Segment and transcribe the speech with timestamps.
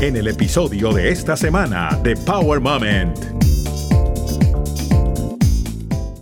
[0.00, 3.18] en el episodio de esta semana de Power Moment.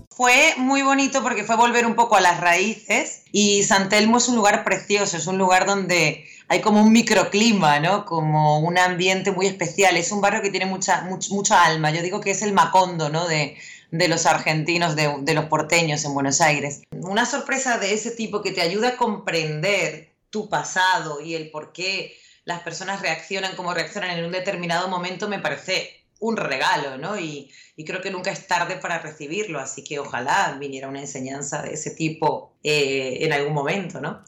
[0.08, 4.28] Fue muy bonito porque fue volver un poco a las raíces y San Telmo es
[4.28, 8.06] un lugar precioso, es un lugar donde hay como un microclima, ¿no?
[8.06, 9.98] Como un ambiente muy especial.
[9.98, 11.90] Es un barrio que tiene mucha, mucha alma.
[11.90, 13.28] Yo digo que es el Macondo, ¿no?
[13.28, 13.58] De,
[13.90, 16.80] de los argentinos, de, de, los porteños en Buenos Aires.
[16.92, 21.72] Una sorpresa de ese tipo que te ayuda a comprender tu pasado y el por
[21.72, 22.14] qué
[22.46, 27.18] las personas reaccionan como reaccionan en un determinado momento me parece un regalo, ¿no?
[27.18, 31.60] Y, y, creo que nunca es tarde para recibirlo, así que ojalá viniera una enseñanza
[31.60, 34.22] de ese tipo eh, en algún momento, ¿no?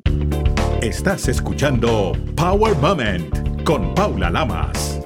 [0.82, 5.00] Estás escuchando Power Moment con Paula Lamas.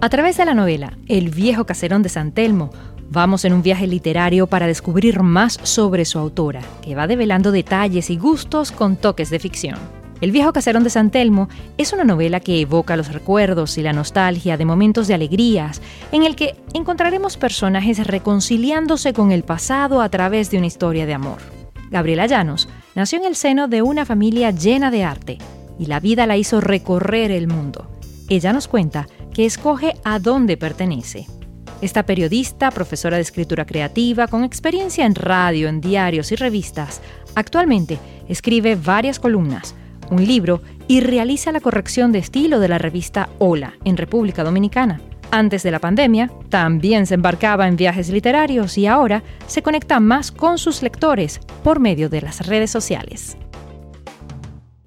[0.00, 2.70] A través de la novela El viejo caserón de San Telmo,
[3.10, 8.08] vamos en un viaje literario para descubrir más sobre su autora, que va develando detalles
[8.08, 9.97] y gustos con toques de ficción.
[10.20, 13.92] El viejo caserón de San Telmo es una novela que evoca los recuerdos y la
[13.92, 20.08] nostalgia de momentos de alegrías, en el que encontraremos personajes reconciliándose con el pasado a
[20.08, 21.38] través de una historia de amor.
[21.90, 25.38] Gabriela Llanos nació en el seno de una familia llena de arte,
[25.78, 27.88] y la vida la hizo recorrer el mundo.
[28.28, 31.26] Ella nos cuenta que escoge a dónde pertenece.
[31.80, 37.00] Esta periodista, profesora de escritura creativa, con experiencia en radio, en diarios y revistas,
[37.36, 39.76] actualmente escribe varias columnas,
[40.10, 45.00] un libro y realiza la corrección de estilo de la revista Hola en República Dominicana.
[45.30, 50.32] Antes de la pandemia, también se embarcaba en viajes literarios y ahora se conecta más
[50.32, 53.36] con sus lectores por medio de las redes sociales.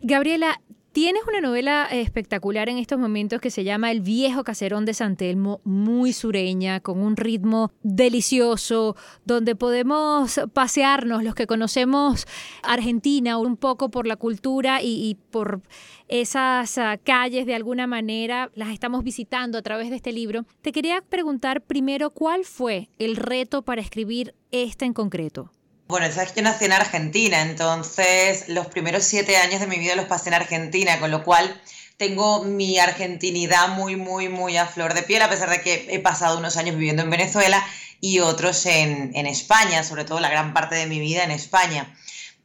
[0.01, 0.59] Gabriela,
[0.93, 5.15] Tienes una novela espectacular en estos momentos que se llama El viejo caserón de San
[5.15, 12.27] Telmo, muy sureña, con un ritmo delicioso, donde podemos pasearnos los que conocemos
[12.61, 15.61] Argentina un poco por la cultura y, por
[16.09, 20.45] esas ah, calles de alguna manera, las estamos visitando a través de este libro.
[20.61, 25.51] Te quería preguntar primero cuál fue el reto para escribir este en concreto.
[25.91, 29.93] Bueno, sabes que yo nací en Argentina, entonces los primeros siete años de mi vida
[29.97, 31.61] los pasé en Argentina, con lo cual
[31.97, 35.99] tengo mi argentinidad muy, muy, muy a flor de piel, a pesar de que he
[35.99, 37.61] pasado unos años viviendo en Venezuela
[37.99, 41.93] y otros en, España, sobre todo la gran parte de mi vida en España.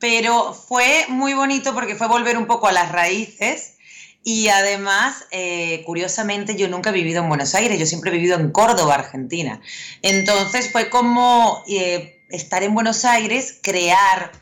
[0.01, 3.75] Pero fue muy bonito porque fue volver un poco a las raíces
[4.25, 8.41] y además, eh, curiosamente, yo nunca he vivido en Buenos Aires, yo siempre he vivido
[8.41, 9.61] en Córdoba, Argentina.
[10.03, 14.33] Entonces fue como eh, estar en Buenos Aires, crear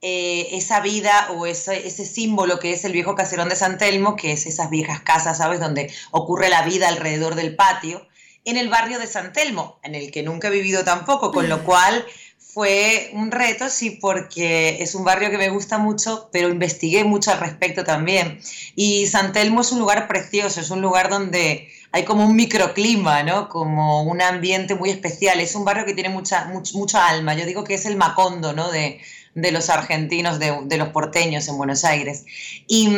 [0.00, 4.14] eh, esa vida o ese, ese, símbolo que es el viejo caserón de San Telmo,
[4.14, 8.06] que es esas viejas casas, ¿sabes?, donde ocurre la vida alrededor del patio,
[8.44, 11.64] en el barrio de San Telmo, en el que nunca he vivido tampoco, con lo
[11.64, 12.06] cual
[12.38, 17.30] fue un reto, sí, porque es un barrio que me gusta mucho, pero investigué mucho
[17.30, 18.40] al respecto también.
[18.74, 23.22] Y San Telmo es un lugar precioso, es un lugar donde hay como un microclima,
[23.22, 23.48] ¿no?
[23.48, 25.40] Como un ambiente muy especial.
[25.40, 27.34] Es un barrio que tiene mucha, mucha alma.
[27.34, 28.70] Yo digo que es el Macondo, ¿no?
[28.70, 29.00] De,
[29.34, 32.24] de los argentinos, de, de, los porteños en Buenos Aires.
[32.66, 32.90] Y,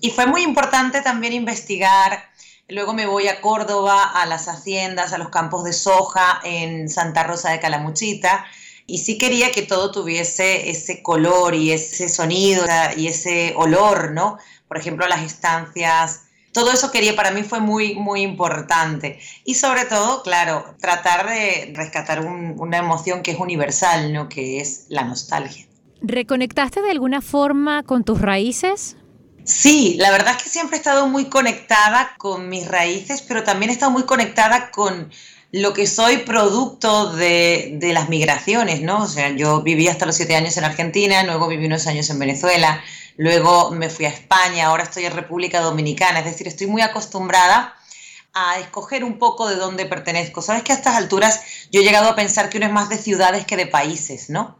[0.00, 2.30] y fue muy importante también investigar.
[2.68, 7.22] Luego me voy a Córdoba, a las haciendas, a los campos de soja en Santa
[7.22, 8.44] Rosa de Calamuchita
[8.86, 12.64] y sí quería que todo tuviese ese color y ese sonido
[12.96, 14.38] y ese olor, ¿no?
[14.68, 16.22] Por ejemplo, las estancias,
[16.56, 19.18] todo eso quería, para mí fue muy, muy importante.
[19.44, 24.30] Y sobre todo, claro, tratar de rescatar una emoción que es universal, ¿no?
[24.30, 25.66] Que es la nostalgia.
[26.00, 28.96] ¿Reconectaste de alguna forma con tus raíces?
[29.44, 33.68] Sí, la verdad es que siempre he estado muy conectada con mis raíces, pero también
[33.68, 35.10] he estado muy conectada con
[35.52, 39.02] lo que soy producto de, las migraciones, ¿no?
[39.02, 42.18] O sea, yo viví hasta los siete años en Argentina, luego viví unos años en
[42.18, 42.82] Venezuela,
[43.16, 47.74] luego me fui a España, ahora estoy en República Dominicana, es decir, estoy muy acostumbrada
[48.34, 50.42] a escoger un poco de dónde pertenezco.
[50.42, 51.40] Sabes que a estas alturas
[51.72, 54.58] yo he llegado a pensar que uno es más de ciudades que de países, ¿no?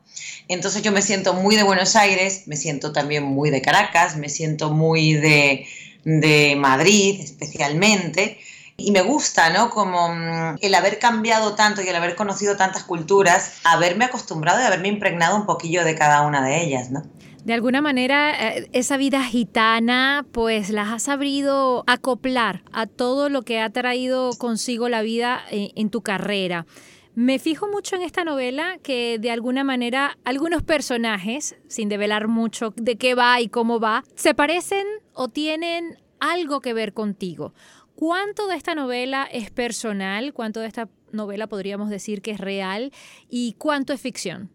[0.49, 4.31] Entonces yo me siento muy de Buenos Aires, me siento también muy de Caracas, me
[4.31, 5.67] siento muy de,
[6.05, 8.39] de Madrid especialmente,
[8.76, 9.70] y me gusta, ¿no?
[9.70, 14.64] Como mm, el haber cambiado tanto y el haber conocido tantas culturas, haberme acostumbrado y
[14.64, 17.02] haberme impregnado un poquillo de cada una de ellas, ¿no?
[17.44, 23.43] De alguna manera, eh, esa vida gitana, pues las has sabido acoplar a todo lo
[23.43, 26.67] que ha traído consigo la vida en, en tu carrera.
[27.14, 32.75] Me fijo mucho en esta novela que de alguna manera algunos personajes, sin develar mucho
[32.76, 34.84] de qué va y cómo va, se parecen
[35.14, 37.52] o tienen algo que ver contigo.
[37.96, 40.34] ¿Cuánto de esta novela es personal?
[40.34, 42.93] ¿Cuánto de esta novela podríamos decir que es real?
[43.31, 44.50] ¿Y cuánto es ficción?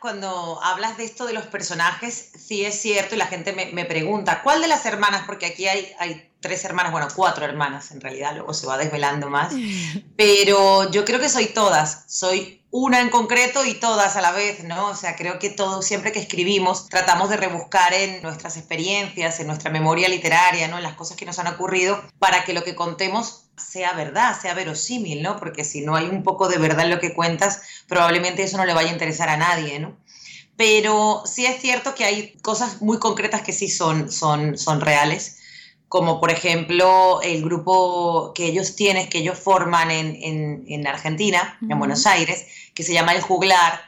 [0.00, 3.84] Cuando hablas de esto de los personajes, sí es cierto y la gente me, me
[3.84, 5.24] pregunta, ¿cuál de las hermanas?
[5.26, 9.28] Porque aquí hay, hay tres hermanas, bueno, cuatro hermanas en realidad, luego se va desvelando
[9.28, 9.54] más,
[10.16, 14.64] pero yo creo que soy todas, soy una en concreto y todas a la vez,
[14.64, 14.88] ¿no?
[14.88, 19.46] O sea, creo que todo, siempre que escribimos, tratamos de rebuscar en nuestras experiencias, en
[19.46, 20.78] nuestra memoria literaria, ¿no?
[20.78, 24.54] En las cosas que nos han ocurrido, para que lo que contemos sea verdad, sea
[24.54, 25.36] verosímil, ¿no?
[25.36, 28.64] Porque si no hay un poco de verdad en lo que cuentas, probablemente eso no
[28.64, 29.94] le vaya a interesar a nadie, ¿no?
[30.56, 35.42] Pero sí es cierto que hay cosas muy concretas que sí son, son, son reales
[35.92, 41.78] como por ejemplo el grupo que ellos tienen, que ellos forman en, en, Argentina, en
[41.78, 43.80] Buenos Aires, que se llama El Juglar.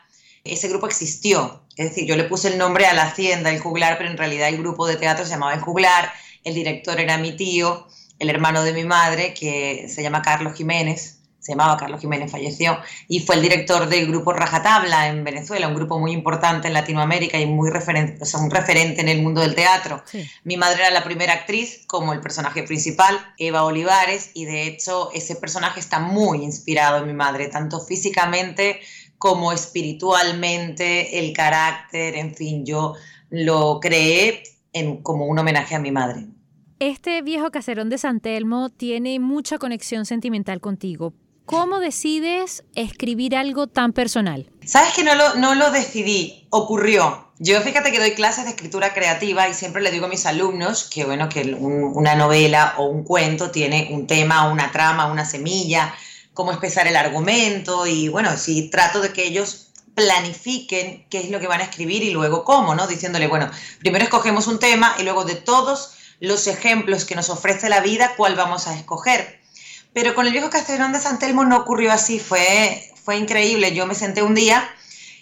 [0.44, 3.98] Ese grupo existió, es decir, yo le puse el nombre a la hacienda, El Juglar,
[3.98, 6.12] pero en realidad el grupo de teatro se llamaba El Juglar,
[6.44, 7.86] el director era mi tío,
[8.18, 11.13] el hermano de mi madre, que se llama Carlos Jiménez,
[11.44, 15.74] se llamaba Carlos Jiménez, falleció, y fue el director del grupo Rajatabla en Venezuela, un
[15.74, 19.42] grupo muy importante en Latinoamérica y muy referente, o sea, un referente en el mundo
[19.42, 20.02] del teatro.
[20.42, 25.10] Mi madre era la primera actriz como el personaje principal, Eva Olivares, y de hecho
[25.12, 28.80] ese personaje está muy inspirado en mi madre, tanto físicamente
[29.18, 32.94] como espiritualmente, el carácter, en fin, yo
[33.28, 36.26] lo creé en, como un homenaje a mi madre.
[36.78, 41.12] Este viejo caserón de San Telmo tiene mucha conexión sentimental contigo.
[41.46, 44.50] ¿Cómo decides escribir algo tan personal?
[44.64, 45.14] Sabes que no
[45.54, 47.32] lo, decidí, ocurrió.
[47.38, 50.84] Yo fíjate que doy clases de escritura creativa y siempre le digo a mis alumnos
[50.84, 55.94] que bueno que una novela o un cuento tiene un tema, una trama, una semilla,
[56.32, 61.40] cómo expresar el argumento y bueno, si trato de que ellos planifiquen qué es lo
[61.40, 62.86] que van a escribir y luego cómo, ¿no?
[62.86, 63.50] Diciéndole, bueno,
[63.80, 68.14] primero escogemos un tema y luego de todos los ejemplos que nos ofrece la vida,
[68.16, 69.43] ¿cuál vamos a escoger?
[69.94, 73.74] Pero con el viejo Castellón de San Telmo no ocurrió así, fue, fue increíble.
[73.74, 74.68] Yo me senté un día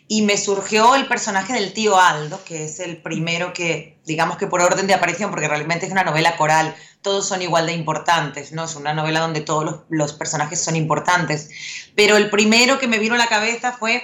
[0.08, 4.46] y me surgió el personaje del tío Aldo, que es el primero que, digamos que
[4.46, 8.52] por orden de aparición, porque realmente es una novela coral, todos son igual de importantes,
[8.52, 8.64] ¿no?
[8.64, 11.50] Es una novela donde todos los, los personajes son importantes.
[11.94, 14.02] Pero el primero que me vino a la cabeza fue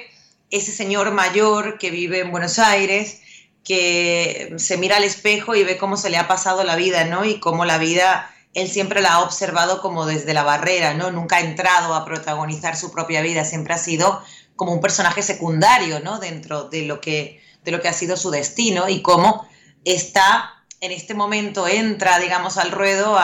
[0.50, 3.22] ese señor mayor que vive en Buenos Aires,
[3.64, 7.24] que se mira al espejo y ve cómo se le ha pasado la vida, ¿no?
[7.24, 11.10] Y cómo la vida él siempre la ha observado como desde la barrera, ¿no?
[11.10, 14.22] Nunca ha entrado a protagonizar su propia vida, siempre ha sido
[14.56, 16.18] como un personaje secundario, ¿no?
[16.18, 19.46] Dentro de lo que, de lo que ha sido su destino y cómo
[19.84, 23.16] está en este momento, entra, digamos, al ruedo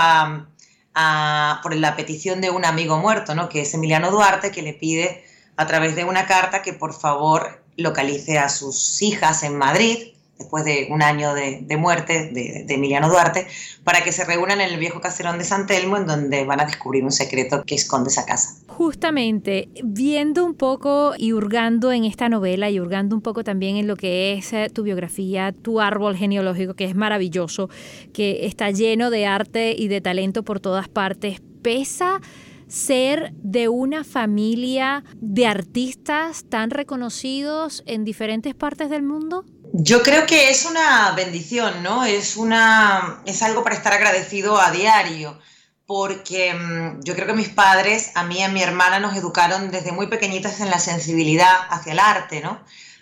[1.62, 3.48] por la petición de un amigo muerto, ¿no?
[3.48, 5.24] Que es Emiliano Duarte, que le pide
[5.56, 10.64] a través de una carta que por favor localice a sus hijas en Madrid después
[10.64, 13.46] de un año de, muerte de, Emiliano Duarte,
[13.84, 16.66] para que se reúnan en el viejo caserón de San Telmo, en donde van a
[16.66, 18.56] descubrir un secreto que esconde esa casa.
[18.66, 23.86] Justamente, viendo un poco y hurgando en esta novela y hurgando un poco también en
[23.86, 27.70] lo que es eh, tu biografía, tu árbol genealógico, que es maravilloso,
[28.12, 32.20] que está lleno de arte y de talento por todas partes, pesa
[32.66, 39.44] ser de una familia de artistas tan reconocidos en diferentes partes del mundo?
[39.76, 42.04] Yo creo que es una bendición, ¿no?
[42.04, 45.36] Es, una, es algo para estar agradecido a diario,
[45.84, 49.72] porque mm, yo creo que mis padres, a mí y a mi hermana, nos educaron
[49.72, 52.60] desde muy pequeñitas en la sensibilidad hacia el arte, ¿no?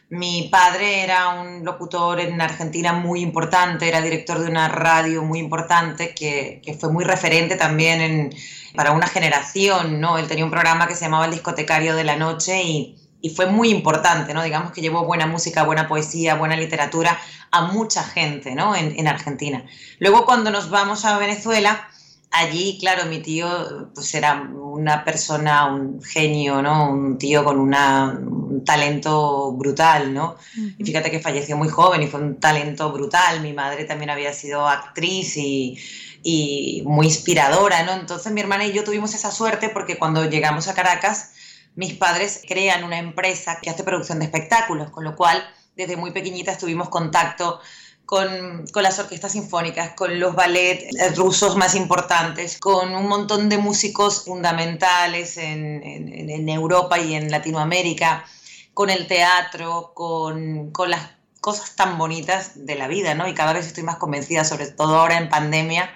[0.09, 5.41] Mi padre era un locutor en Argentina muy importante, era director de una radio muy
[5.41, 8.35] importante que, fue muy referente también
[8.75, 10.17] para una generación, ¿no?
[10.17, 13.47] Él tenía un programa que se llamaba El Discotecario de la Noche y y fue
[13.47, 14.43] muy importante, ¿no?
[14.43, 17.17] Digamos que llevó buena música, buena poesía, buena literatura
[17.53, 18.75] a mucha gente, ¿no?
[18.75, 19.65] En, Argentina.
[20.01, 21.89] Luego cuando nos vamos a Venezuela,
[22.33, 26.91] allí, claro, mi tío pues era una persona, un genio, ¿no?
[26.91, 30.37] Un tío con un talento brutal, ¿no?
[30.77, 33.41] Y fíjate que falleció muy joven y fue un talento brutal.
[33.41, 35.79] Mi madre también había sido actriz y,
[36.25, 37.93] y muy inspiradora, ¿no?
[37.93, 41.33] Entonces mi hermana y yo tuvimos esa suerte porque cuando llegamos a Caracas,
[41.75, 45.43] mis padres crean una empresa que hace producción de espectáculos, con lo cual
[45.77, 47.61] desde muy pequeñitas tuvimos contacto
[48.05, 54.25] con, las orquestas sinfónicas, con los ballets rusos más importantes, con un montón de músicos
[54.25, 58.27] fundamentales en, Europa y en Latinoamérica,
[58.75, 61.11] con el teatro, con, con, las
[61.41, 63.27] cosas tan bonitas de la vida, ¿no?
[63.29, 65.91] Y cada vez estoy más convencida, sobre todo ahora en pandemia,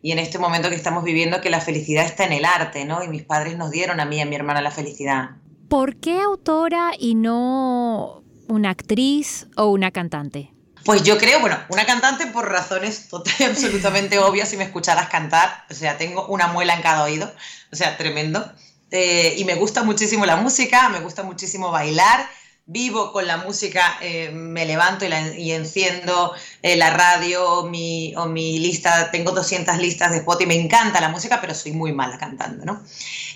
[0.00, 3.02] y en este momento que estamos viviendo que la felicidad está en el arte, ¿no?
[3.02, 5.30] Y mis padres nos dieron a mí y a mi hermana la felicidad.
[5.68, 10.52] ¿Por qué autora y no una actriz o una cantante?
[10.84, 15.08] Pues yo creo, bueno, una cantante por razones total y absolutamente obvias si me escucharas
[15.08, 15.64] cantar.
[15.70, 17.30] O sea, tengo una muela en cada oído,
[17.72, 18.50] o sea, tremendo.
[18.90, 22.26] Eh, y me gusta muchísimo la música, me gusta muchísimo bailar.
[22.68, 29.10] Vivo con la música, eh, me levanto y, enciendo eh, la radio o mi lista,
[29.10, 32.66] tengo 200 listas de spot y me encanta la música, pero soy muy mala cantando,
[32.66, 32.82] ¿no?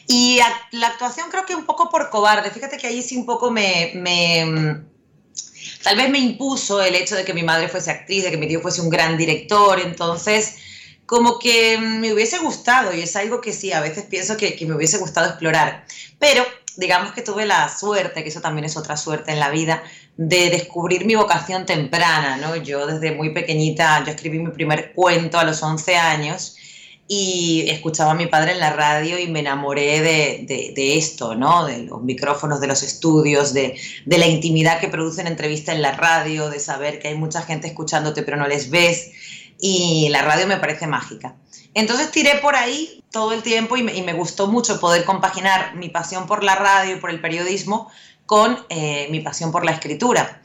[0.06, 0.38] Y
[0.72, 3.92] la actuación creo que un poco por cobarde, fíjate que ahí sí un poco me,
[3.94, 4.82] me
[5.82, 8.46] tal vez me impuso el hecho de que mi madre fuese actriz, de que mi
[8.46, 10.56] tío fuese un gran director, entonces
[11.06, 14.74] como que me hubiese gustado y es algo que sí, a veces pienso que me
[14.74, 15.86] hubiese gustado explorar,
[16.18, 16.44] pero
[16.76, 19.83] digamos que tuve la suerte, que eso también es otra suerte en la vida,
[20.17, 22.57] de descubrir mi vocación temprana, ¿no?
[22.57, 26.57] Yo desde muy pequeñita, yo escribí mi primer cuento a los 11 años
[27.09, 31.67] y escuchaba a mi padre en la radio y me enamoré de, de, esto, ¿no?
[31.67, 33.76] De los micrófonos, de los estudios, de,
[34.07, 37.67] de la intimidad que producen entrevistas en la radio, de saber que hay mucha gente
[37.67, 39.12] escuchándote pero no les ves
[39.64, 41.37] y la radio me parece mágica.
[41.73, 46.26] Entonces tiré por ahí todo el tiempo y me, gustó mucho poder compaginar mi pasión
[46.26, 47.90] por la radio y por el periodismo
[48.26, 50.42] con eh, mi pasión por la escritura.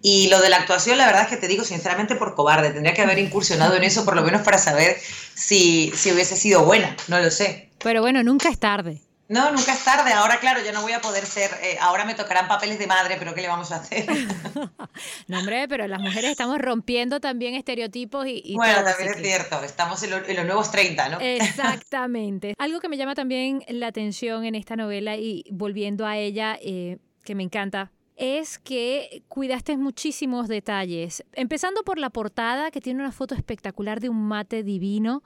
[0.00, 2.70] Y lo de la actuación, la verdad es que te digo sinceramente por cobarde.
[2.70, 4.96] Tendría que haber incursionado en eso por lo menos para saber
[5.34, 6.96] si, si hubiese sido buena.
[7.08, 7.68] No lo sé.
[7.82, 9.02] Pero bueno, nunca es tarde.
[9.28, 10.12] No, nunca es tarde.
[10.12, 11.50] Ahora, claro, ya no voy a poder ser.
[11.62, 14.04] Eh, ahora me tocarán papeles de madre, pero ¿qué le vamos a hacer?
[15.28, 18.54] no, hombre, pero las mujeres estamos rompiendo también estereotipos y.
[18.54, 19.62] bueno, también es cierto.
[19.64, 21.20] Estamos en, los nuevos 30, ¿no?
[21.20, 22.54] Exactamente.
[22.58, 26.98] Algo que me llama también la atención en esta novela y volviendo a ella, eh,
[27.24, 33.10] que me encanta, es que cuidaste muchísimos detalles, empezando por la portada que tiene una
[33.10, 35.22] foto espectacular de un mate divino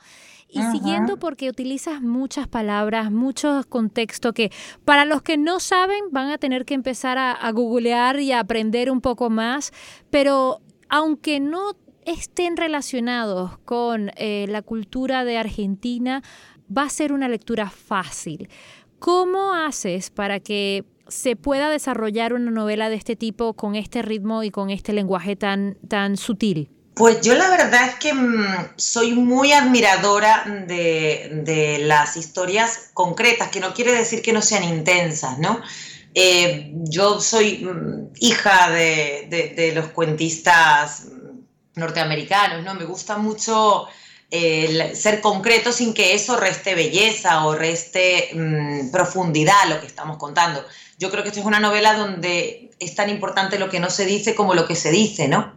[0.48, 4.50] y siguiendo porque utilizas muchas palabras, mucho contexto que
[4.86, 8.90] para los que no saben van a tener que empezar a, googlear y a aprender
[8.90, 9.72] un poco más,
[10.10, 11.72] pero aunque no
[12.06, 16.22] estén relacionados con eh, la cultura de Argentina,
[16.74, 18.48] va a ser una lectura fácil.
[18.98, 24.42] ¿Cómo haces para que se pueda desarrollar una novela de este tipo con este ritmo
[24.42, 26.70] y con este lenguaje tan, tan sutil?
[26.98, 33.60] Pues yo la verdad es que mm, soy muy admiradora de, las historias concretas, que
[33.60, 35.60] no quiere decir que no sean intensas, ¿no?
[36.12, 41.06] Eh, yo soy mm, hija de, los cuentistas
[41.76, 42.74] norteamericanos, ¿no?
[42.74, 43.86] Me gusta mucho
[44.32, 49.86] eh, ser concreto sin que eso reste belleza o reste mm, profundidad a lo que
[49.86, 50.64] estamos contando
[50.98, 54.04] yo creo que esta es una novela donde es tan importante lo que no se
[54.04, 55.54] dice como lo que se dice, ¿no?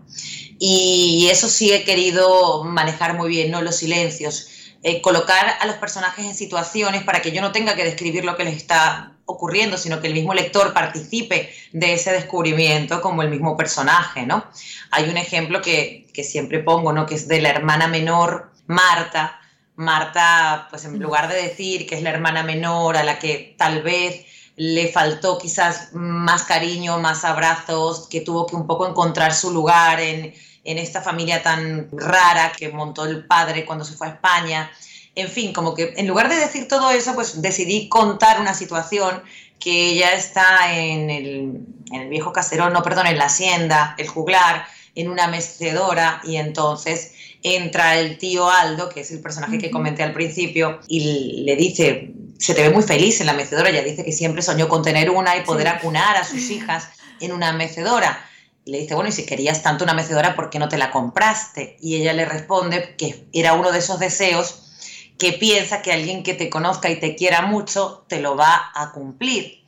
[0.59, 3.61] Y eso sí he querido manejar muy bien, ¿no?
[3.61, 4.47] Los silencios,
[4.83, 8.37] eh, colocar a los personajes en situaciones para que yo no tenga que describir lo
[8.37, 13.29] que les está ocurriendo, sino que el mismo lector participe de ese descubrimiento como el
[13.29, 14.45] mismo personaje, ¿no?
[14.91, 17.07] Hay un ejemplo que, que siempre pongo, ¿no?
[17.07, 19.39] Que es de la hermana menor, Marta.
[19.75, 23.81] Marta, pues en lugar de decir que es la hermana menor a la que tal
[23.81, 29.51] vez le faltó quizás más cariño, más abrazos, que tuvo que un poco encontrar su
[29.51, 34.71] lugar en, esta familia tan rara que montó el padre cuando se fue a España.
[35.15, 39.23] En fin, como que en lugar de decir todo eso, pues decidí contar una situación
[39.59, 44.07] que ella está en el, en el viejo caserón, no, perdón, en la hacienda, el
[44.07, 44.65] juglar,
[44.95, 50.03] en una mecedora y entonces entra el tío Aldo, que es el personaje que comenté
[50.03, 54.03] al principio, y le dice, se te ve muy feliz en la mecedora, ella dice
[54.03, 58.25] que siempre soñó con tener una y poder acunar a sus hijas en una mecedora.
[58.65, 60.89] Y le dice, bueno, y si querías tanto una mecedora, ¿por qué no te la
[60.89, 61.77] compraste?
[61.79, 66.33] Y ella le responde que era uno de esos deseos que piensa que alguien que
[66.33, 69.63] te conozca y te quiera mucho te lo va a cumplir.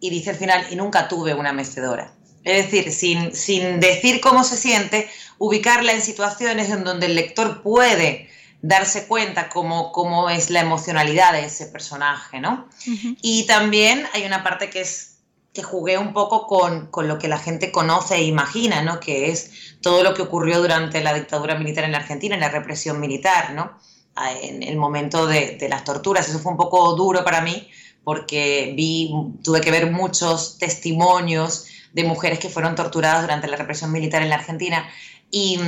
[0.00, 2.14] Y dice al final, y nunca tuve una mecedora.
[2.42, 5.08] Es decir, sin, sin decir cómo se siente,
[5.38, 8.28] ubicarla en situaciones en donde el lector puede
[8.60, 12.68] darse cuenta cómo, cómo es la emocionalidad de ese personaje, ¿no?
[13.22, 15.18] Y también hay una parte que es
[15.52, 19.00] que jugué un poco con, con, lo que la gente conoce e imagina, ¿no?
[19.00, 22.50] Que es todo lo que ocurrió durante la dictadura militar en la Argentina, en la
[22.50, 23.78] represión militar, ¿no?
[24.42, 26.28] En el momento de, de las torturas.
[26.28, 27.68] Eso fue un poco duro para mí
[28.08, 29.12] porque vi,
[29.42, 34.30] tuve que ver muchos testimonios de mujeres que fueron torturadas durante la represión militar en
[34.30, 34.88] la Argentina.
[35.30, 35.60] Y,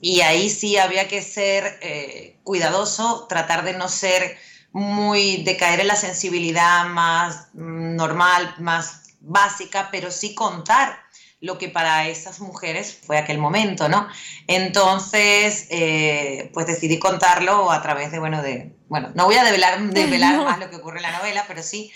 [0.00, 4.38] y ahí sí había que ser eh, cuidadoso, tratar de no ser
[4.72, 10.98] muy, de caer en la sensibilidad más normal, más básica, pero sí contar
[11.40, 14.08] lo que para esas mujeres fue aquel momento, ¿no?
[14.46, 19.80] Entonces, eh, pues decidí contarlo a través de, bueno, de, bueno, no voy a develar,
[19.90, 21.92] develar más lo que ocurre en la novela, pero sí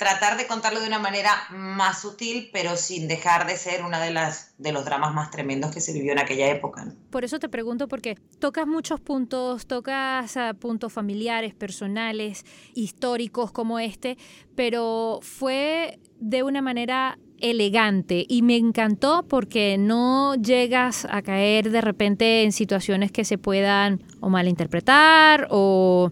[0.00, 4.10] tratar de contarlo de una manera más sutil, pero sin dejar de ser una de
[4.10, 6.86] las de los dramas más tremendos que se vivió en aquella época.
[7.10, 13.78] Por eso te pregunto porque tocas muchos puntos, tocas ah, puntos familiares, personales, históricos como
[13.78, 14.16] este,
[14.54, 21.82] pero fue de una manera elegante y me encantó porque no llegas a caer de
[21.82, 26.10] repente en situaciones que se puedan o malinterpretar o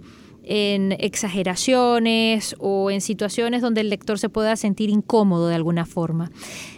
[0.49, 6.31] en exageraciones o en situaciones donde el lector se pueda sentir incómodo de alguna forma.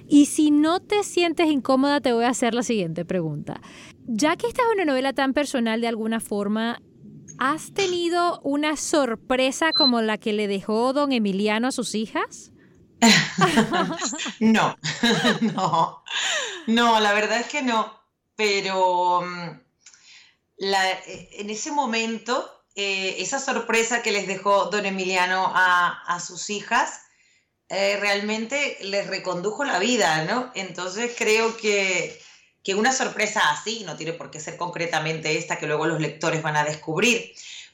[0.09, 3.61] Y si no te sientes incómoda, te voy a hacer la siguiente pregunta.
[4.07, 6.83] Ya que esta es una novela tan personal de alguna forma,
[7.39, 12.51] ¿has tenido una sorpresa como la que le dejó don Emiliano a sus hijas?
[14.41, 14.77] no,
[15.41, 16.03] no,
[16.67, 17.95] no, la verdad es que no,
[18.35, 19.61] pero mm,
[20.59, 27.03] en ese momento eh, esa sorpresa que les dejó don Emiliano a, sus hijas
[27.69, 30.51] eh, realmente les recondujo la vida, ¿no?
[30.55, 32.21] Entonces creo que,
[32.63, 36.43] que una sorpresa así, no tiene por qué ser concretamente esta que luego los lectores
[36.43, 37.33] van a descubrir,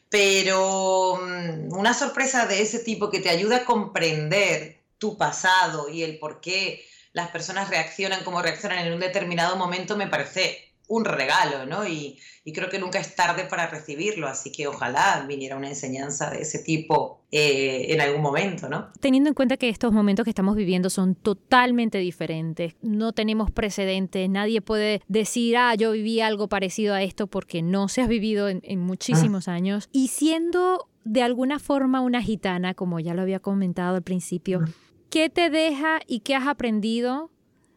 [0.08, 6.02] pero mm, una sorpresa de ese tipo que te ayuda a comprender tu pasado y
[6.02, 11.04] el por qué las personas reaccionan como reaccionan en un determinado momento me parece un
[11.04, 11.86] regalo, ¿no?
[11.86, 12.18] Y,
[12.54, 16.60] creo que nunca es tarde para recibirlo, así que ojalá viniera una enseñanza de ese
[16.60, 18.92] tipo eh, en algún momento, ¿no?
[19.00, 24.30] Teniendo en cuenta que estos momentos que estamos viviendo son totalmente diferentes, no tenemos precedentes,
[24.30, 28.48] nadie puede decir, ah, yo viví algo parecido a esto porque no se ha vivido
[28.48, 29.54] en, muchísimos ah.
[29.54, 34.60] años, y siendo de alguna forma una gitana, como ya lo había comentado al principio,
[34.64, 34.70] ah.
[35.10, 37.32] ¿qué te deja y qué has aprendido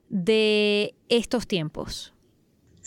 [0.09, 2.13] de estos tiempos?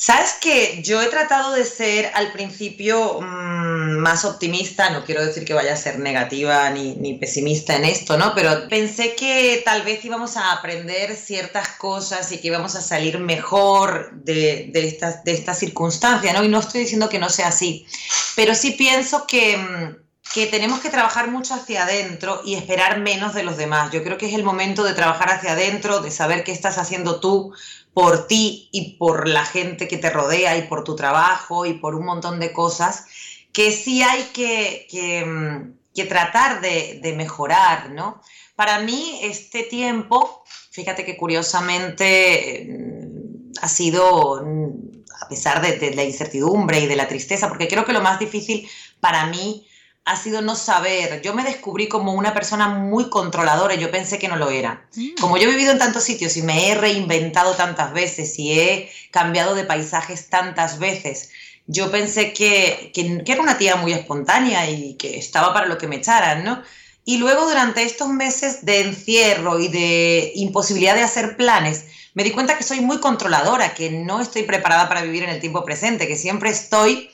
[0.05, 5.45] Sabes que yo he tratado de ser al principio mm, más optimista, no quiero decir
[5.45, 8.35] que vaya a ser negativa ni, pesimista en esto, ¿no?
[8.35, 13.21] Pero pensé que tal vez íbamos a aprender ciertas cosas y que íbamos a salir
[13.21, 16.43] mejor de, de, estas, de esta circunstancia, ¿no?
[16.43, 17.87] Y no estoy diciendo que no sea así,
[18.35, 20.03] pero sí pienso que, mm,
[20.35, 23.93] que tenemos que trabajar mucho hacia adentro y esperar menos de los demás.
[23.93, 27.21] Yo creo que es el momento de trabajar hacia adentro, de saber qué estás haciendo
[27.21, 27.53] tú
[27.95, 31.95] por ti y por la gente que te rodea y por tu trabajo y por
[31.95, 33.07] un montón de cosas
[33.53, 38.21] que sí hay que, que, mm, tratar de, mejorar, ¿no?
[38.57, 45.95] Para mí este tiempo, fíjate que curiosamente mm, ha sido, mm, a pesar de, de
[45.95, 48.69] la incertidumbre y de la tristeza, porque creo que lo más difícil
[49.01, 49.67] para mí
[50.05, 51.23] ha sido no saber.
[51.23, 54.87] Yo me descubrí como una persona muy controladora y yo pensé que no lo era.
[54.97, 55.21] Mm.
[55.21, 58.91] Como yo he vivido en tantos sitios y me he reinventado tantas veces y he
[59.11, 61.31] cambiado de paisajes tantas veces,
[61.67, 65.87] yo pensé que, que, era una tía muy espontánea y que estaba para lo que
[65.87, 66.63] me echaran, ¿no?
[67.05, 72.31] Y luego durante estos meses de encierro y de imposibilidad de hacer planes, me di
[72.31, 76.07] cuenta que soy muy controladora, que no estoy preparada para vivir en el tiempo presente,
[76.07, 77.11] que siempre estoy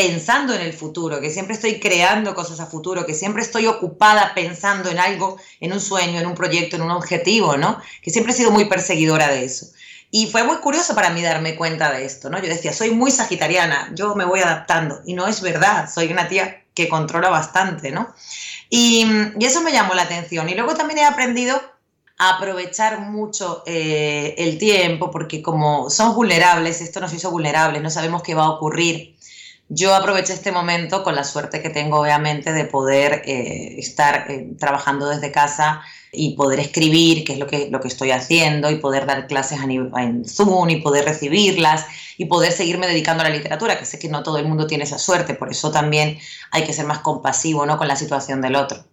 [0.00, 4.32] pensando en el futuro, que siempre estoy creando cosas a futuro, que siempre estoy ocupada
[4.34, 7.78] pensando en algo, en un sueño, en un proyecto, en un objetivo, ¿no?
[8.00, 9.66] Que siempre he sido muy perseguidora de eso.
[10.10, 12.38] Y fue muy curioso para mí darme cuenta de esto, ¿no?
[12.38, 15.02] Yo decía, soy muy sagitariana, yo me voy adaptando.
[15.04, 18.14] Y no es verdad, soy una tía que controla bastante, ¿no?
[18.70, 19.06] Y,
[19.38, 20.48] eso me llamó la atención.
[20.48, 21.60] Y luego también he aprendido
[22.16, 27.90] a aprovechar mucho eh, el tiempo, porque como son vulnerables, esto nos hizo vulnerables, no
[27.90, 29.19] sabemos qué va a ocurrir
[29.72, 34.52] yo aproveché este momento con la suerte que tengo, obviamente, de poder eh, estar eh,
[34.58, 35.80] trabajando desde casa
[36.10, 39.60] y poder escribir, que es lo que, lo que estoy haciendo, y poder dar clases
[39.62, 41.86] en Zoom y poder recibirlas
[42.18, 44.82] y poder seguirme dedicando a la literatura, que sé que no todo el mundo tiene
[44.82, 46.18] esa suerte, por eso también
[46.50, 47.78] hay que ser más compasivo ¿no?
[47.78, 48.84] con la situación del otro.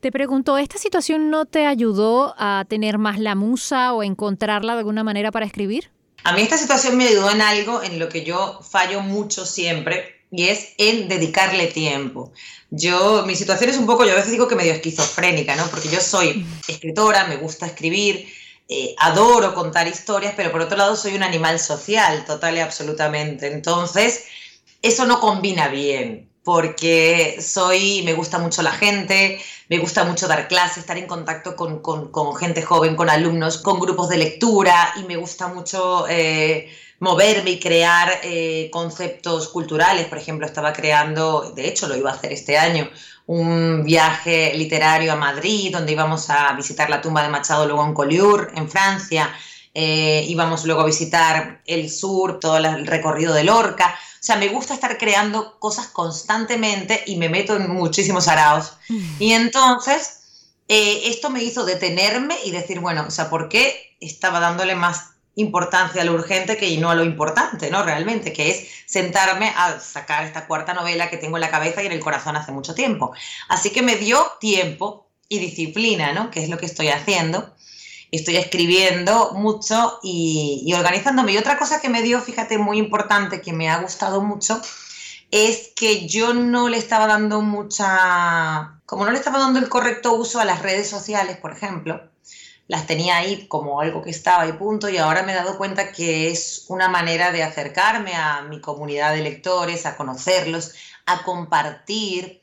[0.00, 4.80] Te pregunto, ¿esta situación no te ayudó a tener más la musa o encontrarla de
[4.80, 5.90] alguna manera para escribir?
[6.24, 10.15] A mí esta situación me ayudó en algo en lo que yo fallo mucho siempre,
[10.30, 12.32] y es en dedicarle tiempo.
[12.70, 15.66] Yo, mi situación es un poco, yo a veces digo que medio esquizofrénica, ¿no?
[15.68, 18.28] Porque yo soy escritora, me gusta escribir,
[18.68, 23.46] eh, adoro contar historias, pero por otro lado soy un animal social, total y absolutamente.
[23.46, 24.24] Entonces,
[24.82, 30.48] eso no combina bien, porque soy, me gusta mucho la gente, me gusta mucho dar
[30.48, 35.16] clases, estar en contacto con, gente joven, con alumnos, con grupos de lectura, y me
[35.16, 36.06] gusta mucho...
[36.08, 40.06] Eh, moverme y crear eh, conceptos culturales.
[40.06, 42.88] Por ejemplo, estaba creando, de hecho lo iba a hacer este año,
[43.26, 47.94] un viaje literario a Madrid, donde íbamos a visitar la tumba de Machado luego en
[47.94, 49.34] Collioure, en Francia.
[49.74, 53.94] Eh, íbamos luego a visitar el sur, todo el recorrido de Lorca.
[54.14, 58.72] O sea, me gusta estar creando cosas constantemente y me meto en muchísimos araos.
[58.88, 59.04] Mm.
[59.18, 60.16] Y entonces
[60.68, 65.15] eh, esto me hizo detenerme y decir, bueno, o sea, ¿por qué estaba dándole más
[65.36, 67.82] importancia a lo urgente que no a lo importante, ¿no?
[67.82, 71.86] Realmente, que es sentarme a sacar esta cuarta novela que tengo en la cabeza y
[71.86, 73.12] en el corazón hace mucho tiempo.
[73.48, 76.30] Así que me dio tiempo y disciplina, ¿no?
[76.30, 77.54] Que es lo que estoy haciendo.
[78.10, 81.32] Estoy escribiendo mucho y, y organizándome.
[81.32, 84.60] Y otra cosa que me dio, fíjate, muy importante, que me ha gustado mucho,
[85.30, 90.14] es que yo no le estaba dando mucha, como no le estaba dando el correcto
[90.14, 92.00] uso a las redes sociales, por ejemplo,
[92.68, 95.92] las tenía ahí como algo que estaba y punto, y ahora me he dado cuenta
[95.92, 100.74] que es una manera de acercarme a mi comunidad de lectores, a conocerlos,
[101.06, 102.42] a compartir,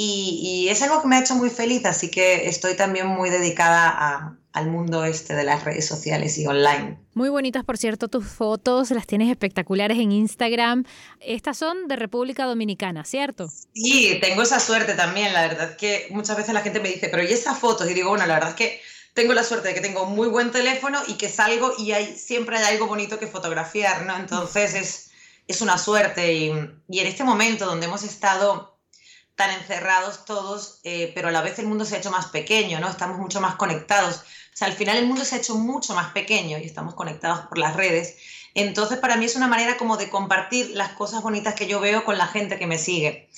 [0.00, 4.38] y, es algo que me ha hecho muy feliz, así que estoy también muy dedicada
[4.52, 7.00] al mundo este de las redes sociales y online.
[7.14, 10.84] Muy bonitas, por cierto, tus fotos, las tienes espectaculares en Instagram.
[11.18, 13.48] Estas son de República Dominicana, ¿cierto?
[13.74, 17.24] Sí, tengo esa suerte también, la verdad que muchas veces la gente me dice, pero
[17.24, 17.90] ¿y esas fotos?
[17.90, 18.80] Y digo, bueno, la verdad es que
[19.18, 22.56] tengo la suerte de que tengo muy buen teléfono y que salgo y hay, siempre
[22.56, 24.16] hay algo bonito que fotografiar, ¿no?
[24.16, 25.10] Entonces es,
[25.48, 28.78] es una suerte y, en este momento donde hemos estado
[29.34, 32.78] tan encerrados todos, eh, pero a la vez el mundo se ha hecho más pequeño,
[32.78, 32.88] ¿no?
[32.88, 34.18] Estamos mucho más conectados.
[34.18, 37.40] O sea, al final el mundo se ha hecho mucho más pequeño y estamos conectados
[37.48, 38.18] por las redes.
[38.54, 42.04] Entonces, para mí es una manera como de compartir las cosas bonitas que yo veo
[42.04, 43.28] con la gente que me sigue.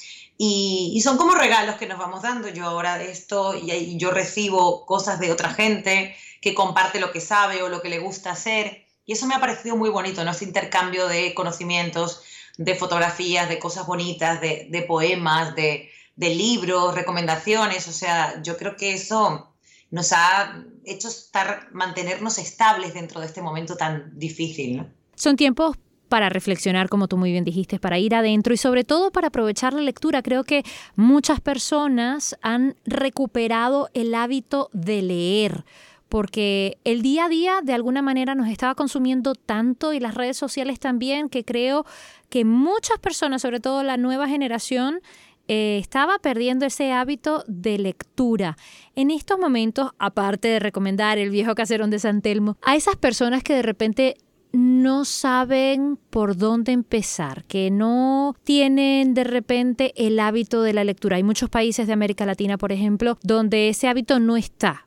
[0.43, 2.49] Y, son como regalos que nos vamos dando.
[2.49, 7.21] Yo ahora esto y, y yo recibo cosas de otra gente que comparte lo que
[7.21, 8.87] sabe o lo que le gusta hacer.
[9.05, 10.31] Y eso me ha parecido muy bonito, ¿no?
[10.31, 12.23] Ese intercambio de conocimientos,
[12.57, 17.87] de fotografías, de cosas bonitas, de, poemas, de, libros, recomendaciones.
[17.87, 19.53] O sea, yo creo que eso
[19.91, 24.87] nos ha hecho estar, mantenernos estables dentro de este momento tan difícil.
[25.17, 25.77] Son tiempos
[26.11, 29.73] para reflexionar, como tú muy bien dijiste, para ir adentro y sobre todo para aprovechar
[29.73, 30.21] la lectura.
[30.23, 30.65] Creo que
[30.97, 35.65] muchas personas han recuperado el hábito de leer
[36.11, 40.37] porque el día a día de alguna manera nos estaba consumiendo tanto y las redes
[40.37, 41.87] sociales también que creo
[42.29, 45.01] que muchas personas, sobre todo la nueva generación,
[45.47, 48.57] eh, estaba perdiendo ese hábito de lectura.
[48.97, 53.45] En estos momentos, aparte de recomendar el viejo caserón de San Telmo, a esas personas
[53.45, 54.17] que de repente
[54.53, 61.17] no saben por dónde empezar, que no tienen de repente el hábito de la lectura.
[61.17, 64.87] Hay muchos países de América Latina, por ejemplo, donde ese hábito no está.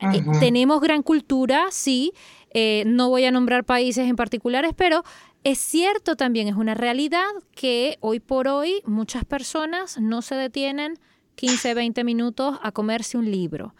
[0.00, 2.12] Eh, tenemos gran cultura, sí,
[2.54, 5.02] eh, no voy a nombrar países en particulares, pero
[5.44, 10.98] es cierto también, es una realidad que hoy por hoy muchas personas no se detienen
[11.34, 13.74] 15, 20 minutos a comerse un libro.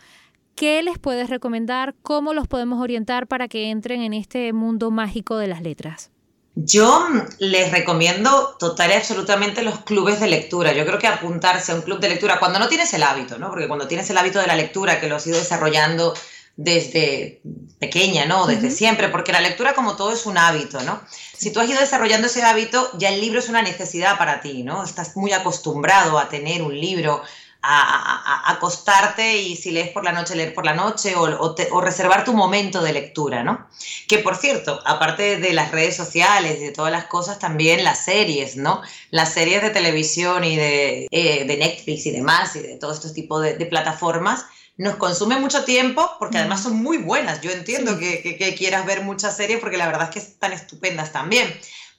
[0.58, 1.94] ¿Qué les puedes recomendar?
[2.02, 6.10] ¿Cómo los podemos orientar para que entren en este mundo mágico de las letras?
[6.56, 7.06] Yo
[7.38, 10.72] les recomiendo total y absolutamente los clubes de lectura.
[10.72, 13.50] Yo creo que apuntarse a un club de lectura cuando no tienes el hábito, ¿no?
[13.50, 16.12] Porque cuando tienes el hábito de la lectura, que lo has ido desarrollando
[16.56, 17.40] desde
[17.78, 18.48] pequeña, ¿no?
[18.48, 21.00] Desde siempre, porque la lectura como todo es un hábito, ¿no?
[21.36, 24.64] Si tú has ido desarrollando ese hábito, ya el libro es una necesidad para ti,
[24.64, 24.82] ¿no?
[24.82, 27.22] Estás muy acostumbrado a tener un libro,
[27.62, 32.32] a, acostarte y si lees por la noche, leer por la noche o, reservar tu
[32.32, 33.68] momento de lectura, ¿no?
[34.06, 38.04] Que por cierto, aparte de las redes sociales y de todas las cosas, también las
[38.04, 38.82] series, ¿no?
[39.10, 43.40] Las series de televisión y de, eh, Netflix y demás y de todo este tipo
[43.40, 47.40] de, plataformas nos consumen mucho tiempo porque además son muy buenas.
[47.40, 51.12] Yo entiendo que, que, quieras ver muchas series porque la verdad es que están estupendas
[51.12, 51.52] también.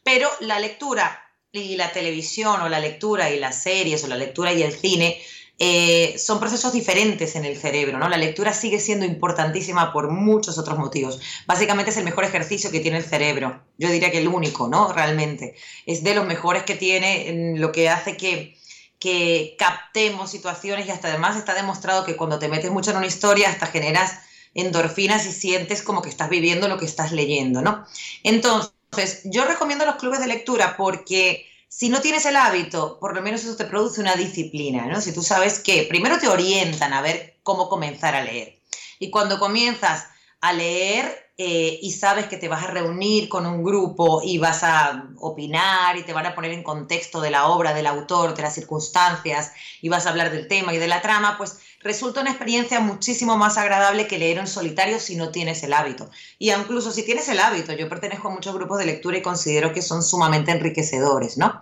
[0.03, 4.53] Pero la lectura y la televisión o la lectura y las series o la lectura
[4.53, 5.21] y el cine
[5.61, 8.07] eh, son procesos diferentes en el cerebro, ¿no?
[8.07, 11.19] La lectura sigue siendo importantísima por muchos otros motivos.
[11.47, 13.61] Básicamente es el mejor ejercicio que tiene el cerebro.
[13.77, 14.93] Yo diría que el único, ¿no?
[14.93, 15.55] Realmente.
[15.85, 18.57] Es de los mejores que tiene, lo que hace que,
[18.99, 23.07] que captemos situaciones y hasta además está demostrado que cuando te metes mucho en una
[23.07, 24.19] historia hasta generas
[24.53, 27.85] endorfinas y sientes como que estás viviendo lo que estás leyendo, ¿no?
[28.23, 33.21] Entonces, yo recomiendo los clubes de lectura porque si no tienes el hábito, por lo
[33.21, 34.99] menos eso te produce una disciplina, ¿no?
[35.01, 38.59] Si tú sabes que primero te orientan a ver cómo comenzar a leer.
[38.97, 40.07] Y cuando comienzas
[40.41, 44.63] a leer eh, y sabes que te vas a reunir con un grupo y vas
[44.63, 48.41] a opinar y te van a poner en contexto de la obra, del autor, de
[48.41, 52.31] las circunstancias y vas a hablar del tema y de la trama, pues resulta una
[52.31, 56.09] experiencia muchísimo más agradable que leer en solitario si no tienes el hábito.
[56.37, 59.73] Y incluso si tienes el hábito, yo pertenezco a muchos grupos de lectura y considero
[59.73, 61.61] que son sumamente enriquecedores, ¿no?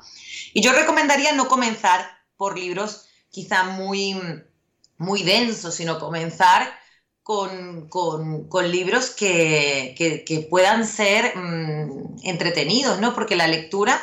[0.53, 4.19] Y yo recomendaría no comenzar por libros quizá muy,
[4.97, 6.73] muy densos, sino comenzar
[7.21, 7.89] con,
[8.71, 13.13] libros que, puedan ser mm, entretenidos, ¿no?
[13.13, 14.01] Porque la lectura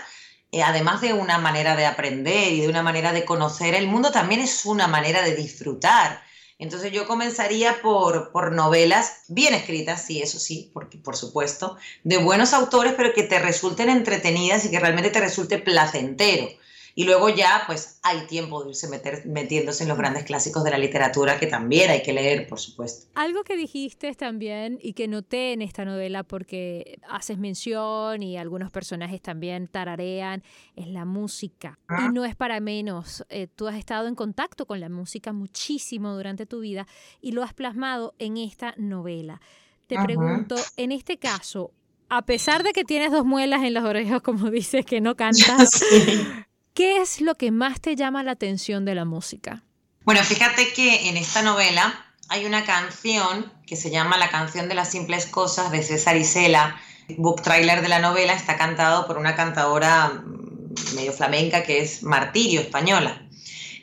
[0.62, 4.40] además de una manera de aprender y de una manera de conocer el mundo, también
[4.40, 6.22] es una manera de disfrutar.
[6.58, 12.18] Entonces yo comenzaría por, por novelas bien escritas, sí, eso sí, porque, por supuesto, de
[12.18, 16.48] buenos autores, pero que te resulten entretenidas y que realmente te resulte placentero.
[16.96, 20.70] Y luego ya, pues hay tiempo de irse meter, metiéndose en los grandes clásicos de
[20.70, 23.07] la literatura que también hay que leer, por supuesto.
[23.14, 28.70] Algo que dijiste también y que noté en esta novela porque haces mención y algunos
[28.70, 30.44] personajes también tararean
[30.76, 31.78] es la música.
[31.88, 33.24] Y no es para menos.
[33.28, 36.87] Eh, tú has estado en contacto con la música muchísimo durante tu vida
[37.20, 39.40] y lo has plasmado en esta novela.
[39.87, 41.72] Te pregunto, en este caso,
[42.09, 45.85] a pesar de que tienes dos muelas en las orejas, como dices que no cantas,
[46.74, 49.62] ¿Qué es lo que más te llama la atención de la música?
[50.04, 54.74] Bueno, fíjate que en esta novela hay una canción que se llama La canción de
[54.74, 56.80] las simples cosas de César Isela.
[57.08, 61.80] El book trailer de la novela está cantado por una cantadora mm, medio flamenca que
[61.80, 63.24] es Martirio, española.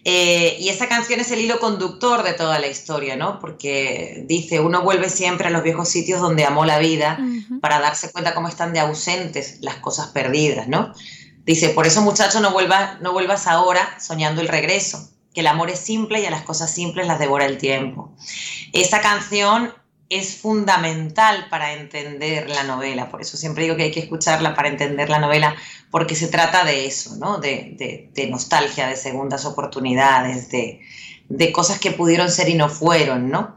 [0.04, 3.39] Eh, y esa canción es el hilo conductor de toda la historia, ¿no?
[3.39, 7.19] Porque dice, uno vuelve siempre a los viejos sitios donde amó la vida
[7.62, 10.91] para darse cuenta cómo están de ausentes las cosas perdidas, ¿no?
[11.45, 15.69] Dice, por eso muchacho no, vuelvas, no vuelvas ahora soñando el regreso, que el amor
[15.69, 18.12] es simple y a las cosas simples las devora el tiempo.
[18.73, 19.73] Esa canción
[20.12, 24.67] es fundamental para entender la novela, por eso siempre digo que hay que escucharla para
[24.67, 25.56] entender la novela,
[25.89, 27.38] porque se trata de eso, ¿no?
[27.38, 30.82] de, nostalgia, de segundas oportunidades, de,
[31.30, 33.30] de, cosas que pudieron ser y no fueron.
[33.30, 33.56] ¿no?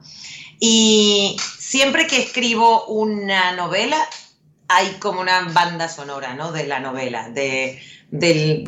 [0.61, 3.99] Y siempre que escribo una novela,
[4.75, 6.53] hay como una banda sonora, ¿no?
[6.53, 8.65] De la novela, de, de,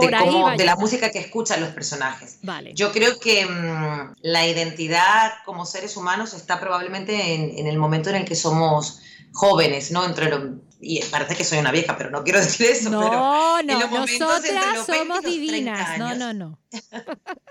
[0.64, 2.38] la música que escuchan los personajes.
[2.74, 8.16] Yo creo que mm, la identidad como seres humanos está probablemente en, el momento en
[8.16, 9.00] el que somos
[9.32, 10.04] jóvenes, ¿no?
[10.04, 10.30] Entre
[10.80, 12.90] y parece que soy una vieja, pero no quiero decir eso.
[12.90, 15.98] No, pero no, nosotras somos divinas.
[15.98, 16.58] No, no, no.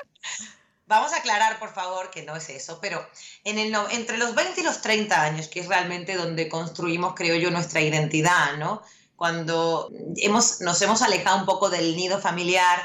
[0.88, 3.04] Vamos a aclarar, por favor, que no es eso, pero
[3.44, 7.36] en el, entre los 20 y los 30 años, que es realmente donde construimos, creo
[7.36, 8.84] yo, nuestra identidad, ¿no?
[9.16, 12.80] Cuando hemos, nos hemos alejado un poco del nido familiar,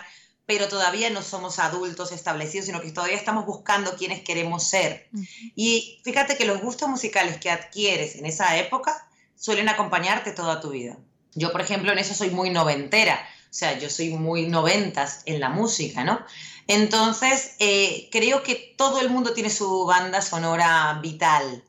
[0.46, 5.08] pero todavía no somos adultos establecidos, sino que todavía estamos buscando quiénes queremos ser.
[5.54, 10.70] Y fíjate que los gustos musicales que adquieres en esa época suelen acompañarte toda tu
[10.70, 10.96] vida.
[11.34, 15.38] Yo, por ejemplo, en eso soy muy noventera, o sea, yo soy muy noventas en
[15.38, 16.24] la música, ¿no?
[16.70, 21.64] Entonces, eh, creo que todo el mundo tiene su banda sonora vital.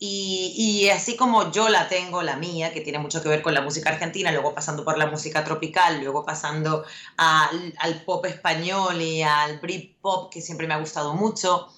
[0.00, 3.60] Y, así como yo la tengo, la mía, que tiene mucho que ver con la
[3.60, 6.84] música argentina, luego pasando por la música tropical, luego pasando
[7.16, 11.68] al, pop español y al Britpop, que siempre me ha gustado mucho,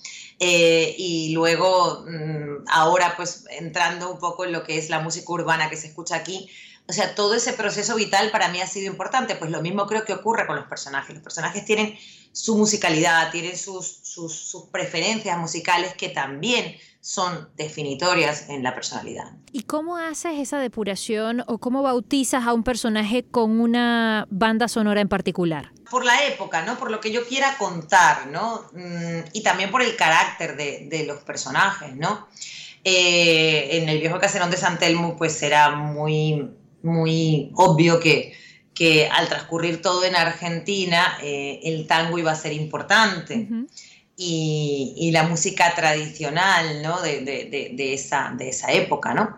[0.40, 5.30] eh, y luego mm, ahora pues entrando un poco en lo que es la música
[5.30, 6.48] urbana que se escucha aquí,
[6.88, 9.36] o sea, todo ese proceso vital para mí ha sido importante.
[9.36, 11.14] Pues lo mismo creo que ocurre con los personajes.
[11.14, 11.96] Los personajes tienen
[12.32, 19.32] su musicalidad, tienen sus, sus, preferencias musicales que también son definitorias en la personalidad.
[19.52, 25.00] ¿Y cómo haces esa depuración o cómo bautizas a un personaje con una banda sonora
[25.00, 25.72] en particular?
[25.90, 26.78] Por la época, ¿no?
[26.78, 28.66] Por lo que yo quiera contar, ¿no?
[28.72, 32.28] Mm, y también por el carácter de, de los personajes, ¿no?
[32.84, 36.50] Eh, en el viejo caserón de San Telmo, pues era muy
[36.82, 38.34] muy obvio que,
[38.74, 43.48] que al transcurrir todo en Argentina, eh, el tango iba a ser importante.
[44.16, 47.00] y, la música tradicional ¿no?
[47.02, 49.36] de, de, esa, de esa época, ¿no?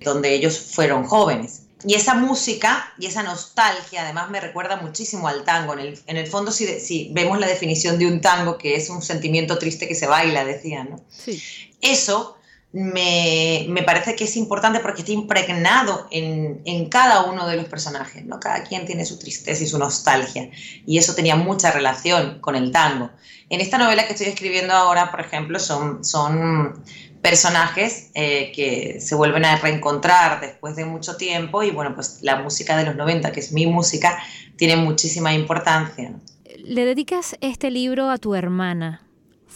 [0.00, 1.62] donde ellos fueron jóvenes.
[1.84, 5.74] Y esa música y esa nostalgia además me recuerda muchísimo al tango.
[5.74, 8.88] En el, en el fondo, si, si, vemos la definición de un tango, que es
[8.88, 11.04] un sentimiento triste que se baila, decían, ¿no?
[11.08, 11.42] Sí.
[11.80, 12.35] Eso
[12.76, 18.38] me, parece que es importante porque está impregnado en, cada uno de los personajes, ¿no?
[18.38, 20.50] Cada quien tiene su tristeza y su nostalgia,
[20.84, 23.10] y eso tenía mucha relación con el tango.
[23.48, 26.82] En esta novela que estoy escribiendo ahora, por ejemplo, son, son
[27.22, 32.36] personajes eh, que se vuelven a reencontrar después de mucho tiempo, y bueno, pues la
[32.36, 34.18] música de los 90, que es mi música,
[34.56, 36.12] tiene muchísima importancia.
[36.58, 39.05] Le dedicas este libro a tu hermana,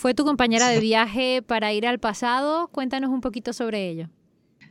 [0.01, 2.69] ¿Fue tu compañera de viaje para ir al pasado?
[2.69, 4.09] Cuéntanos un poquito sobre ello.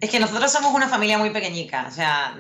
[0.02, 2.36] Es que nosotros somos una familia muy pequeñica, o sea,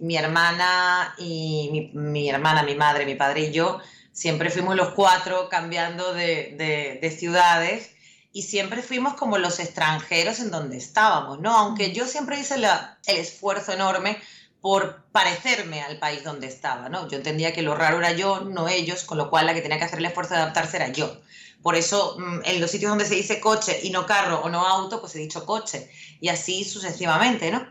[0.00, 3.80] mi, hermana y mi, hermana, mi madre, mi padre y yo
[4.12, 7.90] siempre fuimos los cuatro cambiando de, ciudades
[8.32, 11.54] y siempre fuimos como los extranjeros en donde estábamos, ¿no?
[11.54, 12.64] Aunque yo siempre hice el
[13.08, 14.16] esfuerzo enorme
[14.62, 17.10] por parecerme al país donde estaba, ¿no?
[17.10, 19.76] Yo entendía que lo raro era yo, no ellos, con lo cual la que tenía
[19.76, 21.20] que hacer el esfuerzo de adaptarse era yo.
[21.62, 24.66] Por eso mm, en los sitios donde se dice coche y no carro o no
[24.66, 25.90] auto, pues he dicho coche
[26.20, 27.66] y así sucesivamente, ¿no?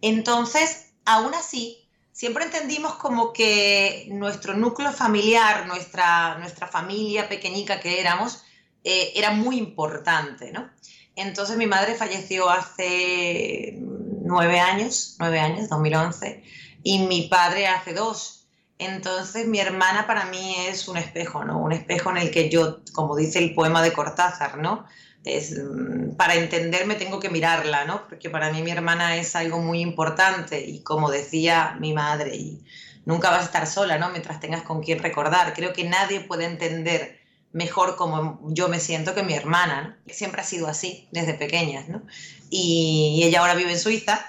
[0.00, 8.00] Entonces, aún así, siempre entendimos como que nuestro núcleo familiar, nuestra, nuestra familia pequeñica que
[8.00, 8.42] éramos,
[8.84, 10.70] eh, era muy importante, ¿no?
[11.16, 13.76] Entonces mi madre falleció hace
[14.22, 16.42] nueve años, nueve años, 2011,
[16.84, 18.37] y mi padre hace dos.
[18.78, 21.58] Entonces mi hermana para mí es un espejo, ¿no?
[21.58, 24.86] Un espejo en el que yo, como dice el poema de Cortázar, ¿no?
[25.24, 28.06] Es, mm, para entenderme tengo que mirarla, ¿no?
[28.08, 32.64] Porque para mí mi hermana es algo muy importante y como decía mi madre, y
[33.04, 34.10] nunca vas a estar sola, ¿no?
[34.10, 35.54] Mientras tengas con quien recordar.
[35.54, 37.18] Creo que nadie puede entender
[37.52, 40.12] mejor como yo me siento que mi hermana, ¿no?
[40.12, 42.02] Siempre ha sido así desde pequeñas, ¿no?
[42.50, 44.20] Y, ella ahora vive en Suiza,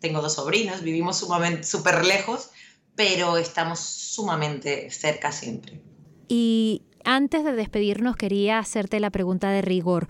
[0.00, 2.50] tengo dos sobrinos, vivimos sumamente súper lejos,
[2.96, 5.80] pero estamos sumamente cerca siempre.
[6.28, 10.08] Y antes de despedirnos quería hacerte la pregunta de rigor.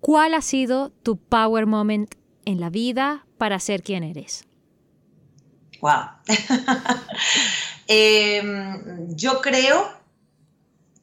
[0.00, 4.44] ¿Cuál ha sido tu power moment en la vida para ser quien eres?
[5.80, 6.10] Wow.
[7.92, 9.84] Em, yo creo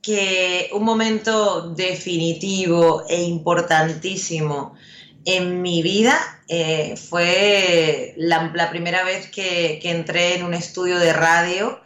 [0.02, 4.74] que un momento definitivo e importantísimo
[5.28, 11.82] en mi vida eh, fue la, primera vez que, entré en un estudio de radio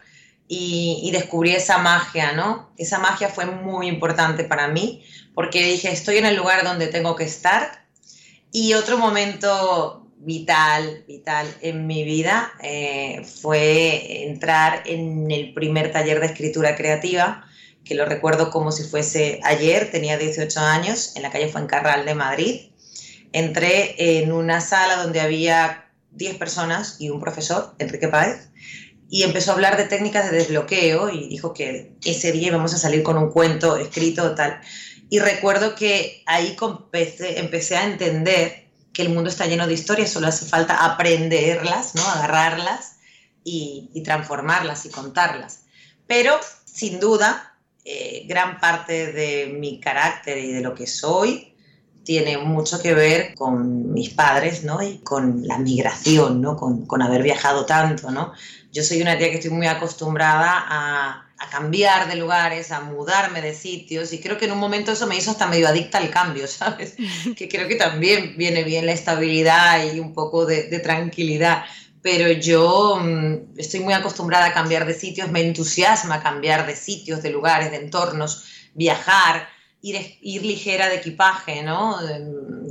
[0.46, 2.70] y, descubrí esa magia, ¿no?
[2.78, 7.16] Esa magia fue muy importante para mí porque dije, estoy en el lugar donde tengo
[7.16, 7.84] que estar.
[8.52, 16.20] Y otro momento vital, vital en mi vida eh, fue entrar en el primer taller
[16.20, 17.44] de escritura creativa,
[17.84, 22.14] que lo recuerdo como si fuese ayer, tenía 18 años, en la calle Fuencarral de
[22.14, 22.71] Madrid.
[23.32, 28.48] Entré en una sala donde había 10 personas y un profesor, Enrique Páez,
[29.08, 32.78] y empezó a hablar de técnicas de desbloqueo y dijo que ese día íbamos a
[32.78, 34.60] salir con un cuento escrito tal.
[35.10, 36.56] Y recuerdo que ahí
[37.36, 42.02] empecé, a entender que el mundo está lleno de historias, solo hace falta aprenderlas, ¿no?
[42.02, 42.96] agarrarlas
[43.44, 45.64] y, transformarlas y contarlas.
[46.06, 51.51] Pero, sin duda, eh, gran parte de mi carácter y de lo que soy
[52.04, 54.82] tiene mucho que ver con mis padres, ¿no?
[54.82, 56.56] Y con la migración, ¿no?
[56.56, 58.32] Con, con haber viajado tanto, ¿no?
[58.72, 63.40] Yo soy una tía que estoy muy acostumbrada a, a cambiar de lugares, a mudarme
[63.40, 66.10] de sitios y creo que en un momento eso me hizo hasta medio adicta al
[66.10, 66.94] cambio, ¿sabes?
[67.36, 71.64] que creo que también viene bien la estabilidad y un poco de, tranquilidad,
[72.00, 77.22] pero yo mm, estoy muy acostumbrada a cambiar de sitios, me entusiasma cambiar de sitios,
[77.22, 79.48] de lugares, de entornos, viajar.
[79.84, 81.96] Ir, ir ligera de equipaje, ¿no?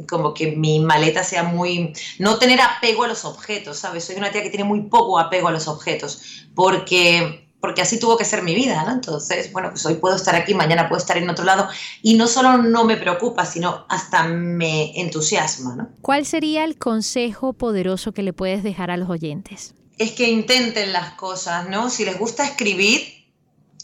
[0.09, 1.93] Como que mi maleta sea muy...
[2.19, 4.05] No tener apego a los objetos, ¿sabes?
[4.05, 8.17] Soy una tía que tiene muy poco apego a los objetos, porque porque así tuvo
[8.17, 8.91] que ser mi vida, ¿no?
[8.91, 11.69] Entonces, bueno, pues hoy puedo estar aquí, mañana puedo estar en otro lado
[12.01, 15.89] y no solo no me preocupa, sino hasta me entusiasma, ¿no?
[16.01, 19.75] ¿Cuál sería el consejo poderoso que le puedes dejar a los oyentes?
[19.99, 21.91] Es que intenten las cosas, ¿no?
[21.91, 23.01] Si les gusta escribir,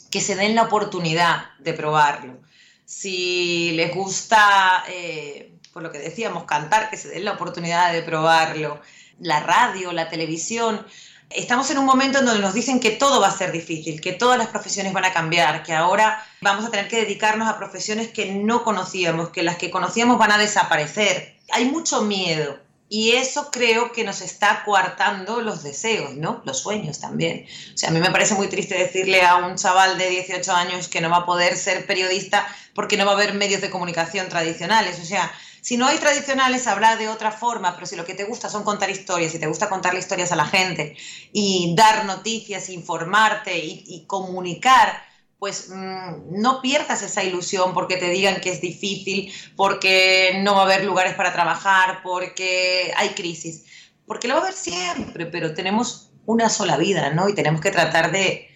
[0.09, 2.39] que se den la oportunidad de probarlo.
[2.87, 8.01] Si les gusta, eh, por lo que decíamos, cantar, que se den la oportunidad de
[8.01, 8.79] probarlo.
[9.19, 10.85] La radio, la televisión,
[11.29, 14.13] Estamos en un momento en donde nos dicen que todo va a ser difícil, que
[14.13, 18.07] todas las profesiones van a cambiar, que ahora vamos a tener que dedicarnos a profesiones
[18.07, 21.35] que no conocíamos, que las que conocíamos van a desaparecer.
[21.51, 22.57] Hay mucho miedo
[22.89, 26.41] y eso creo que nos está coartando los deseos, ¿no?
[26.45, 27.45] Los sueños también.
[27.73, 30.87] O sea, a mí me parece muy triste decirle a un chaval de 18 años
[30.87, 34.29] que no va a poder ser periodista porque no va a haber medios de comunicación
[34.29, 34.99] tradicionales.
[34.99, 35.31] O sea,
[35.67, 38.63] si no hay tradicionales, habrá de otra forma, pero si lo que te gusta son
[38.63, 40.95] contar historias, y te gusta contarle historias a la gente
[41.33, 45.03] y dar noticias, informarte y, comunicar,
[45.39, 50.61] pues mm, no pierdas esa ilusión porque te digan que es difícil, porque no va
[50.61, 53.65] a haber lugares para trabajar, porque hay crisis.
[54.05, 57.29] Porque lo va a haber siempre, pero tenemos una sola vida, ¿no?
[57.29, 58.47] Y tenemos que tratar de,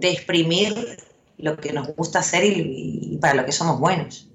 [0.00, 0.98] exprimir
[1.38, 4.27] lo que nos gusta hacer y para lo que somos buenos.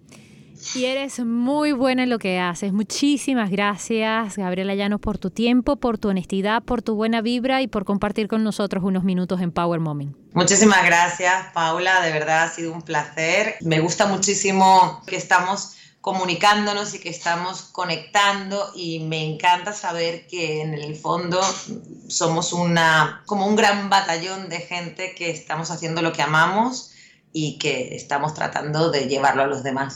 [0.76, 2.73] Y eres muy buena en lo que haces.
[2.73, 7.67] Muchísimas gracias, Gabriela Llanos, por tu tiempo, por tu honestidad, por tu buena vibra y
[7.67, 10.15] por compartir con nosotros unos minutos en Power Moment.
[10.34, 12.02] Muchísimas gracias, Paula.
[12.02, 13.56] De verdad ha sido un placer.
[13.62, 20.62] Me gusta muchísimo que estamos comunicándonos y que estamos conectando y me encanta saber que
[20.62, 21.39] en el fondo
[22.10, 26.91] somos una como un gran batallón de gente que estamos haciendo lo que amamos
[27.32, 29.95] y que estamos tratando de llevarlo a los demás.